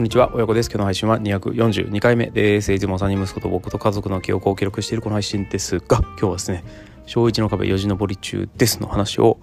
[0.00, 0.30] こんにちは。
[0.32, 0.70] 親子です。
[0.70, 2.72] 今日の配信は242回目です。
[2.72, 6.64] いつも3人息子と僕と家族の記憶を記録しているこの配信ですが今日はですね
[7.04, 9.36] 小1の壁よじ登り中ですの話を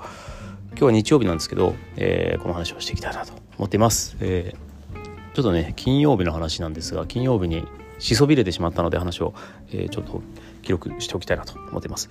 [0.69, 7.63] 今日は日曜日なんですけど、えー、この話をしていきたいなと思っています、えー、ちょっとね金曜日の話なんですが金曜日に
[7.99, 9.35] しそびれてしまったので話を、
[9.69, 10.23] えー、ちょっと
[10.63, 12.09] 記録しておきたいなと思っています。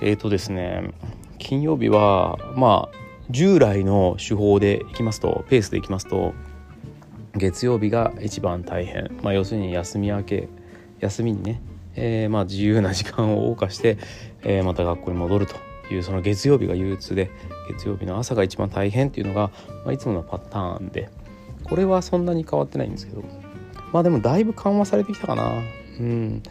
[0.00, 0.94] えっ、とですね
[1.36, 2.96] 金曜日はまあ
[3.28, 6.32] 従来の手法でいきますとペースでいきますと
[7.36, 10.48] 月曜日が一番大変、まあ、要するに休み明け
[11.00, 11.60] 休みにね、
[11.94, 13.98] えー、まあ自由な時間を謳歌して、
[14.42, 15.56] えー、また学校に戻ると
[15.92, 17.30] いうその月曜日が憂鬱で
[17.68, 19.50] 月曜日の朝が一番大変っていうのが、
[19.84, 21.10] まあ、いつものパターンで
[21.64, 23.22] これはそんなに変わってないんですけど
[23.92, 25.52] まあでもだいぶ緩和されてきたかな。
[25.98, 26.42] うん。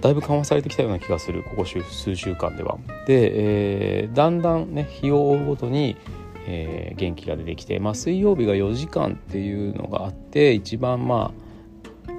[0.00, 2.78] だいぶ緩和されてきたような気がするここ数週間では。
[3.06, 5.96] で、えー、だんだんね日を追うごとに、
[6.50, 11.32] えー、元気が出てきて、まあ、水曜日が4時間っていうのがあって一番ま
[12.06, 12.12] あ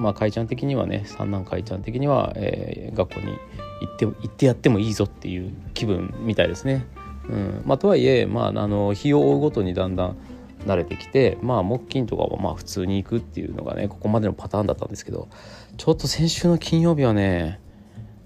[0.00, 6.86] まあかいちゃん的にはね三男かいちゃん的には、えー、学校に行って行ってやってもいいぞっていう気分みたいですね。
[7.28, 10.16] うんまあ、とはいえ、まあ、あの日を追うごとにだんだん
[10.64, 15.28] 慣れてきてまあ木金とかはまあ普通に行くっていうのがねここまでのパターンだったんですけど
[15.76, 17.60] ちょっと先週の金曜日はね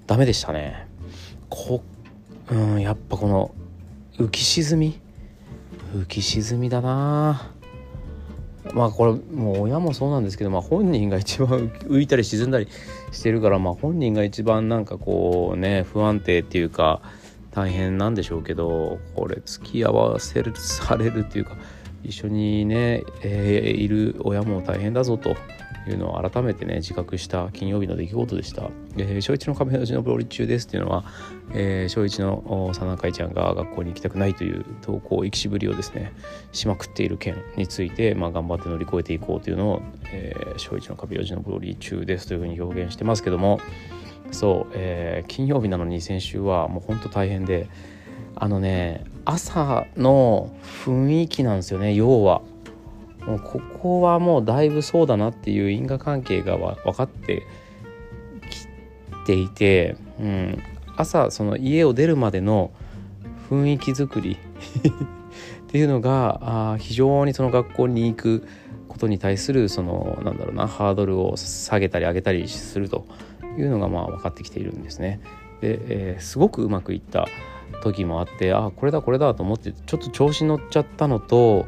[0.06, 0.86] ダメでしたね
[1.48, 1.82] こ
[2.48, 3.52] うんやっぱこの
[4.18, 5.01] 浮き沈み
[5.92, 7.52] 浮き沈みだな。
[8.72, 12.68] まあこれもう親もそうなんですけど、まあ、本人が一番浮いたり沈んだり
[13.10, 17.02] してるから、まあ、本人が一番なんかこうね不安定っていうか
[17.50, 21.56] 大変なんでしょうけどこれ付き合わせるされるっていうか
[22.02, 25.36] 一緒にね、えー、いる親も大変だぞと。
[25.88, 28.70] いうのを改めてね自覚した金曜日の出来事でした。
[28.96, 31.04] えー、小一の壁の字のブロリ中ですっていうのは、
[31.54, 36.12] えー、小一の佐野海ちゃんが学校に行きたくないという投稿行きしぶりをですね
[36.52, 43.60] しまくっている件について、まあ、頑張って乗り越えていこうというのを、えー、小一の壁の字のブロリ中ですというふうに表現してますけども
[44.30, 47.68] そう、えー、金曜日なのに先週はもうほんと大変で
[48.34, 50.54] あのね朝の
[50.84, 52.42] 雰囲気なんですよね要は
[53.26, 57.46] もうここはもうだいぶそうだなっていう因果関係が分かって
[58.50, 58.66] き
[59.26, 60.62] ていて、うん、
[60.96, 62.72] 朝その家を出るまでの
[63.48, 64.36] 雰囲気作り
[65.62, 68.46] っていうのがあ非常にその学校に行く
[68.88, 73.06] ことに対するそのなんだろうなハードルを下げたり上げたりすると
[73.58, 75.20] いうのがまあ分かってきているんですね。
[75.62, 77.26] で、えー、すごくうまくいった
[77.82, 81.66] 時もあってああこれだこれだと思ってちょっと調子乗っちゃったのと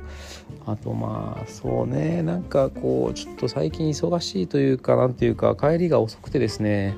[0.66, 6.96] あとまあそうねなんかこうちょっと最近忙しいというかなんていうか帰りが遅くてですね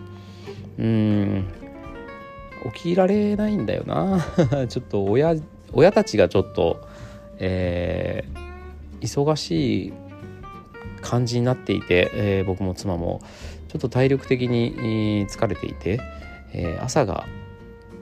[0.78, 1.48] うん
[2.74, 4.18] 起きられないんだよな。
[4.66, 5.36] ちょっと親
[5.72, 6.80] 親たちがちょっと
[7.38, 9.92] えー、忙しい
[11.02, 13.20] 感じになっていて、えー、僕も妻も
[13.68, 16.00] ちょっと体力的に疲れていて、
[16.52, 17.26] えー、朝が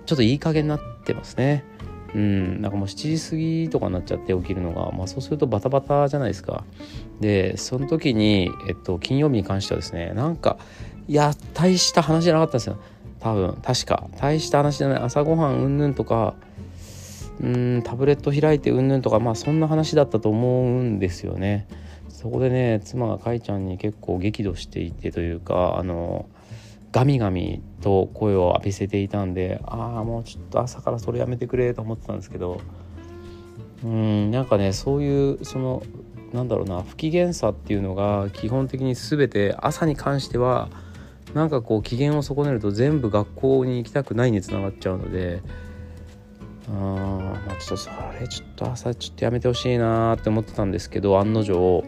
[0.06, 1.64] ちょっといい加減になってますね。
[2.14, 6.64] うん、なんかもう7時過ぎとかになっちゃって起きるのが、まあ、そうするとバタバタじゃないですか。
[7.20, 10.58] でその時に、えっと、金曜日に関してはですねなんか
[11.08, 12.78] いや大した話じゃなかったんですよ
[13.20, 16.34] 多分確か大した話じゃない朝ごはんうんぬんとか
[17.40, 21.66] うんタブレット開いてうんぬんとかまあそんな話だったと思うんですよね。
[22.08, 26.26] そこでね妻がかいちゃんに結構激怒していてというかあの
[26.92, 32.62] ガミガミと声を浴びせていたんでああもうちょっと朝からそれやめてくれと思ってたんですけど
[33.84, 35.82] うんなんかねそういうその
[36.32, 40.70] なんだろうな不機嫌さっていうのが基本的に全て朝に関しては
[41.34, 45.42] なんかこう機嫌を損ねると全部学校に行きたくないにつながっちゃうので
[46.68, 51.84] あまあちょっとそれちょっと朝ちょっとやめてほしいなって思ってたんですけど案の定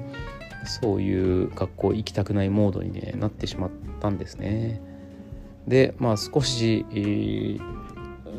[0.66, 3.70] そういう学校行きたくないモードに、ね、なってしまっ
[4.00, 4.82] たんですね。
[5.66, 7.60] でまあ少し、えー、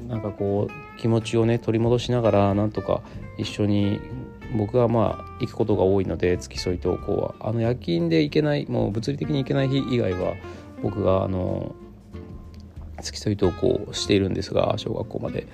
[0.07, 3.01] なんかこう気持ちをね取り戻しながらなんとか
[3.37, 3.99] 一緒に
[4.55, 10.35] 僕はまあ行くことが多いので付き添い投稿はあの夜勤で行けないもう物理的に行けない日以外は
[10.81, 11.75] 僕があの
[13.01, 15.47] 付き添い投稿をしているんですが小学校まで。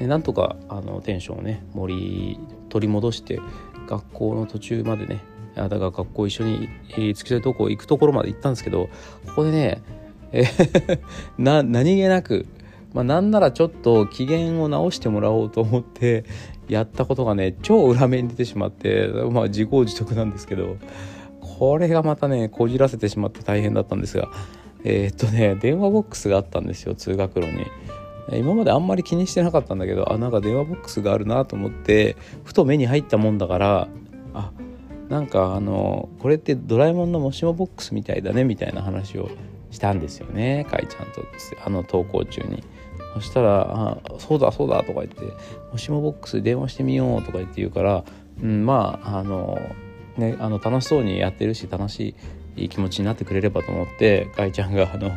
[0.00, 2.40] でなんとかあのテンションをね盛り
[2.70, 3.38] 取り戻して
[3.86, 5.20] 学校の途中までね
[5.54, 8.88] だから学校一緒に付き添い投稿行くところまで行ったんですけど
[9.26, 9.82] ここでね
[10.32, 10.44] え
[11.38, 12.46] な何気なく、
[12.92, 16.24] まあ、なんならちょっと機嫌を直してもらおうと思って
[16.68, 20.76] やったことがね超裏目に出てしまってまあ自業自得なんですけど
[21.40, 24.28] これがまたねこじらせてしまって大変だったんですが
[24.84, 27.66] えー、っとね電話ボックスがあったんですよ通学路に。
[28.32, 33.88] 今まであんまり気にしてなかったんだけどあなんか電話ボックスがあるなと思ってふと目に入ったもんだから
[34.34, 34.52] あ
[35.08, 39.28] なんかあのこれってドラえもんのもしもボックスみたいだねみたいな話を
[39.70, 41.24] したんですよねかいちゃんと
[41.64, 42.62] あの投稿中に。
[43.14, 45.24] そしたら「あそうだそうだ」とか言って
[45.72, 48.04] 「もしもボックス電話してみよう」とか言って言うから、
[48.40, 49.58] うん、まああの
[50.16, 52.14] ねあの楽しそうにやってるし楽し
[52.56, 55.10] い気持ちになってくれればと思ってかいちゃんがあの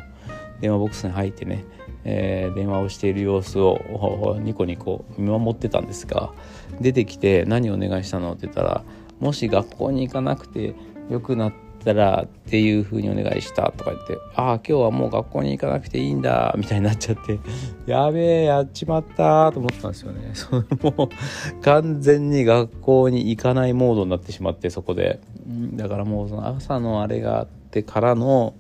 [0.60, 1.66] 電話ボックスに入ってね、
[2.04, 6.32] えー、電話をしている様子をニコニコ見守ってたんですが
[6.80, 8.84] 出てきて「何お願いしたの?」って言ったら
[9.20, 10.74] 「もし学校に行かなくて
[11.10, 17.40] よくなったらっていう風にお願いした」とか言って「ああ今日はもう学校に行かなくていいんだ」みたいになっちゃって
[17.86, 20.32] 「やべえやっちまった」と思ったんですよね。
[20.36, 25.20] それもう完全に学校に行かないモードになってしまってそこで
[25.76, 28.54] だからもうその朝のあれがあってからの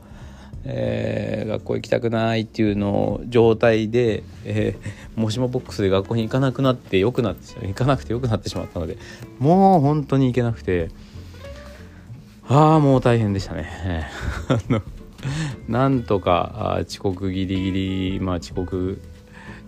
[0.65, 8.97] えー、学校行きたくないっていうの状態で、えー、もしもボックスで学校に行かなくなってよくなって行かなくてよくなってしまったので
[9.39, 10.89] もう本当に行けなくて
[12.48, 14.07] ああもう大変でしたね。
[15.68, 19.01] なんとか遅刻ギリギリまあ遅刻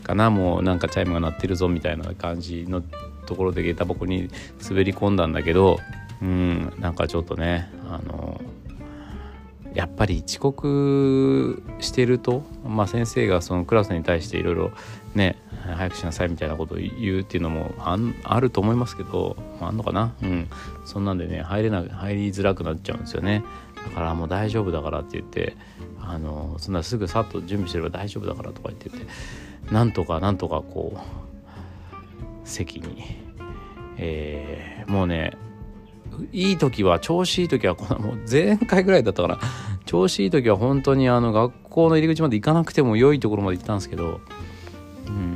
[0.04, 2.82] かなもうなんかチャイムが鳴ってるぞみたいな感じの
[3.26, 4.30] ところで下駄箱に
[4.62, 5.80] 滑り込んだんだけど
[6.22, 8.42] うんなんかちょっとねあの
[9.74, 14.72] やっぱり遅刻してると、まあ、先生がそのクラスに対していろいろ
[15.16, 15.38] ね
[15.74, 20.14] 早くしなさいみたいなことを言うっていうのもあると思いますけど、まあ、あんのかな？
[20.22, 20.48] うん。
[20.86, 23.44] そんなんでね入れな入りづらくなっちゃうんですよね。
[23.76, 25.56] だからもう大丈夫だからって言って
[26.02, 28.98] あのそんなすぐさっと準備すれば大丈夫だからとか言ってて
[29.72, 33.04] なんとかなんとかこう席に、
[33.98, 35.38] えー、もうね
[36.32, 39.40] いい時は調子いい時はこのもう前回ぐらいだったから
[39.86, 44.22] 調子いい時は本当にあの学校の入り口まで行かなくても良いところまで行ったんですけど
[45.08, 45.35] うん。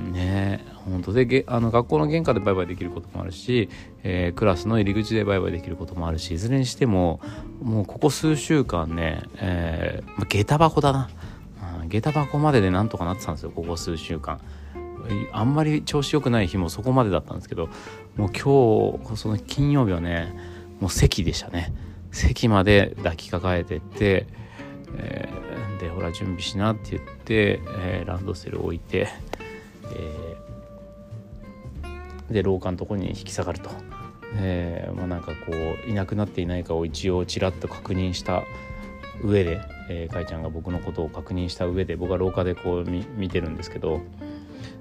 [0.99, 3.69] 本当であの学校の玄関でバイバイできることもあるし、
[4.03, 7.21] えー、クラスの入り口でバイバイできることもあるしいずれにしても
[7.61, 11.09] もうここ数週間ね、えー、下駄箱だな、
[11.81, 14.39] うん、下駄箱まででなんとかなってたんですよここ数週間。
[15.31, 17.67] あんまり調子良くない日もそこまでだったんですけど
[18.15, 20.35] もう今日その金曜日はね
[20.79, 21.73] もう席でしたね
[22.11, 24.27] 席まで抱きかかえてって、
[24.97, 29.07] えー、でほら準備しなって言って、えー、ランドセル置いて、
[29.95, 30.28] えー、
[32.31, 33.69] で廊下のとこに引き下がると、
[34.35, 35.51] えーまあ、なんかこ
[35.85, 38.43] ういなくなっていないかを一応ちらっと確認した
[39.23, 44.01] 上で、えー、かいちゃんが僕のことを確認した上で僕は廊下でこう見てるんですけど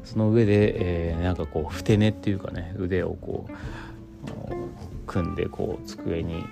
[0.05, 6.45] その上で、えー、なんかこうふて寝っていうかね腕をこう組んでこう机に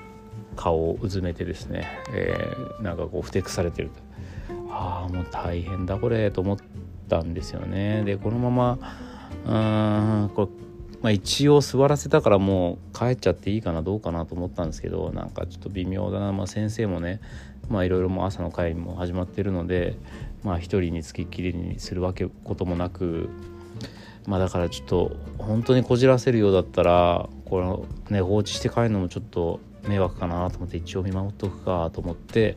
[0.56, 4.06] 顔をうずめてですね、えー、なんかこうふてくされてると。
[4.68, 6.56] ああもう大変だこれと思っ
[7.08, 8.02] たんですよね。
[8.04, 8.78] でこのまま
[9.46, 10.65] うんこれ、
[11.06, 17.20] まあ、一応座らせたからもう帰っちゃっていいかなどうかなと思ったんですけどなんかちょっと微妙だな、まあ、先生もね
[17.68, 19.96] まあいろいろも朝の会も始まってるので
[20.42, 23.28] まあ一人につきっきりにするわけこともなく
[24.26, 32.56] まあだからちょっと本当にこじらせるようだったらこのね放置して帰るのもちょっと迷惑かなと思って一応見守っとくかと思って、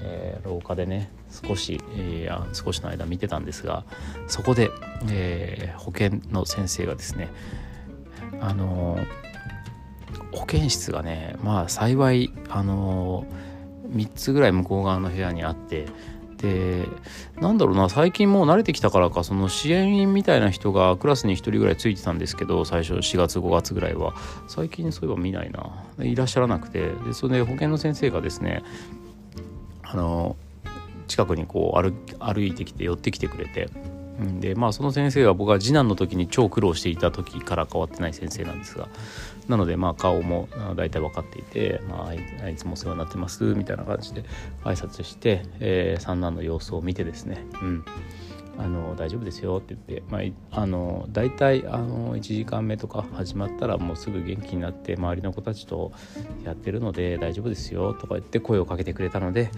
[0.00, 3.84] えー、廊下でね少し、えー、少しの間見てたんですが
[4.26, 4.70] そこで、
[5.10, 7.28] えー、保健の先生がですね
[8.40, 8.98] あの
[10.32, 13.26] 保健室がねまあ幸いあの
[13.90, 15.86] 3つぐらい向こう側の部屋にあって
[16.36, 16.86] で
[17.40, 24.14] なんだろうな最近もう慣れてきたからかその支援員みたいな人がクラスに1人ぐらいついてたんですけど最初4月5月ぐらいは。
[24.46, 26.04] 最近そういえば見ないな。
[26.04, 26.90] いらっしゃらなくて。
[27.06, 28.62] でそれで保健の先生がですね
[29.82, 30.36] あの
[31.06, 33.68] 近くにこう歩歩いてきて寄ってきてくれて
[34.40, 38.88] でまあその先生は僕は次男の時に超苦労していた時から変わってない先生なんですが
[39.48, 44.24] なのでまあ顔も大体分かっていて、まあ、いつもお世話になってますみたいな感じで
[44.62, 47.84] 挨拶して、えー、三男の様子を見てですね、うん、
[48.58, 50.20] あの大丈夫ですよって言って、ま
[50.52, 55.92] あ、あの大体あの1時間目とか始まったらもうすぐ元気になって周りの子たちと
[56.44, 59.50] やってるので大丈夫ですよとか言って声をかけてくれたので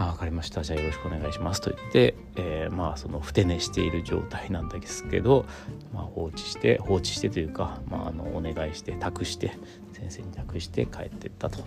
[0.00, 0.62] あ分かりました。
[0.62, 1.60] じゃあよろしくお願いします。
[1.60, 5.44] と言って、えー、まあそのふて寝している状態なんですけど、
[5.92, 9.58] まあ、放置して放置してというか、まあ、あのお願いして託して
[9.92, 11.62] 先生に託して帰ってったと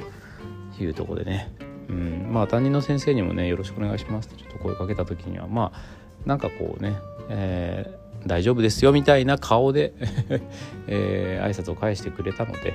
[0.82, 1.54] いうとこでね、
[1.90, 6.96] うん、まあ担任の先生にもねよろしくお願いしますってちょっと声かけた時にはまあなんかこうね、
[7.30, 9.94] えー、大丈夫ですよみたいな顔で
[10.88, 12.74] えー、挨拶を返してくれたので、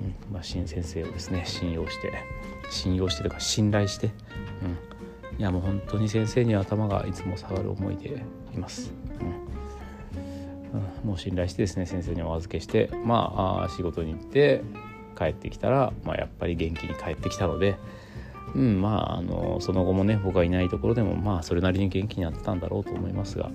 [0.00, 0.32] うん。
[0.32, 2.12] まあ、新先生をですね信用して
[2.70, 4.10] 信用してとか信頼して。
[4.62, 8.22] うん、いやもう本当に先生に頭がいつも下がる思いで
[8.54, 8.92] います。
[10.72, 14.62] うん、もう信頼してですね先生にお預けしてまあ仕事に行って、
[15.16, 17.76] 帰ってきたら、まあ、やっぱり元気に帰ってきたので、
[18.54, 23.50] うんまあ、あのその後もね僕がいないところでもまあそれなりに元気になってたんだろうと思いますが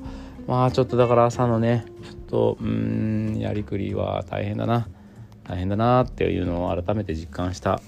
[0.48, 4.88] まあちょっとだから朝のねちょっとうんやりくりは大変だな。
[5.48, 7.82] 大変だなっていうのを改めて実感した、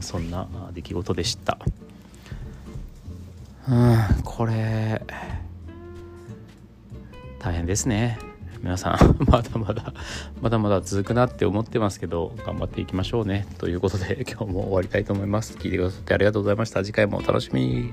[0.00, 1.58] そんな出来事でした。
[3.68, 5.00] うんこれ
[7.38, 8.18] 大変ですね。
[8.62, 9.92] 皆さん まだまだ
[10.40, 13.46] まだまだ続くなって思ってますけど頑張っていきましょうね。
[13.58, 15.56] ということで今日も終わりたいと思います。
[15.56, 16.84] 聞いてくださってありがとうございました。
[16.84, 17.92] 次回もお楽しみに。